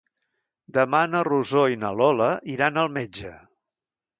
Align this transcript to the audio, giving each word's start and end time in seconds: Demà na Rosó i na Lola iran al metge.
Demà 0.77 1.01
na 1.09 1.21
Rosó 1.27 1.65
i 1.73 1.77
na 1.83 1.91
Lola 1.99 2.33
iran 2.55 2.83
al 2.85 2.91
metge. 2.99 3.37